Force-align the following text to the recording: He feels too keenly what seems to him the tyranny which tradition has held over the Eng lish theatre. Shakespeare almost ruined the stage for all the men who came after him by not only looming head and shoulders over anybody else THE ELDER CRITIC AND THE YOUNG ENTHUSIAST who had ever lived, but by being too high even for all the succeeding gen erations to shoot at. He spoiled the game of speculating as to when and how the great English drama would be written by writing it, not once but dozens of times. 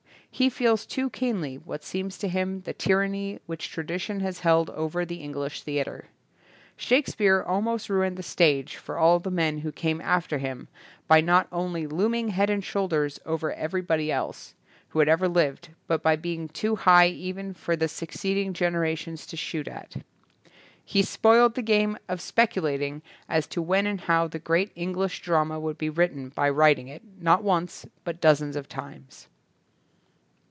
He 0.33 0.49
feels 0.49 0.85
too 0.87 1.09
keenly 1.09 1.57
what 1.57 1.83
seems 1.83 2.17
to 2.19 2.29
him 2.29 2.61
the 2.61 2.73
tyranny 2.73 3.39
which 3.47 3.69
tradition 3.69 4.21
has 4.21 4.39
held 4.39 4.69
over 4.71 5.05
the 5.05 5.21
Eng 5.21 5.33
lish 5.33 5.61
theatre. 5.61 6.07
Shakespeare 6.77 7.43
almost 7.43 7.89
ruined 7.89 8.15
the 8.15 8.23
stage 8.23 8.77
for 8.77 8.97
all 8.97 9.19
the 9.19 9.29
men 9.29 9.59
who 9.59 9.73
came 9.73 9.99
after 10.01 10.37
him 10.39 10.67
by 11.05 11.19
not 11.21 11.47
only 11.51 11.85
looming 11.85 12.29
head 12.29 12.49
and 12.49 12.63
shoulders 12.63 13.19
over 13.25 13.51
anybody 13.51 14.09
else 14.09 14.55
THE 14.93 14.99
ELDER 14.99 15.17
CRITIC 15.17 15.21
AND 15.21 15.35
THE 15.35 15.39
YOUNG 15.41 15.49
ENTHUSIAST 15.49 15.71
who 15.73 15.75
had 15.77 15.77
ever 15.77 15.77
lived, 15.77 15.81
but 15.87 16.01
by 16.01 16.15
being 16.15 16.47
too 16.47 16.75
high 16.77 17.07
even 17.07 17.53
for 17.53 17.73
all 17.73 17.77
the 17.77 17.87
succeeding 17.89 18.53
gen 18.53 18.73
erations 18.73 19.27
to 19.29 19.37
shoot 19.37 19.67
at. 19.67 19.97
He 20.85 21.03
spoiled 21.03 21.53
the 21.55 21.61
game 21.61 21.97
of 22.07 22.21
speculating 22.21 23.01
as 23.27 23.45
to 23.47 23.61
when 23.61 23.85
and 23.85 23.99
how 23.99 24.27
the 24.29 24.39
great 24.39 24.71
English 24.75 25.21
drama 25.21 25.59
would 25.59 25.77
be 25.77 25.89
written 25.89 26.29
by 26.29 26.49
writing 26.49 26.87
it, 26.87 27.03
not 27.19 27.43
once 27.43 27.85
but 28.05 28.21
dozens 28.21 28.55
of 28.55 28.69
times. 28.69 29.27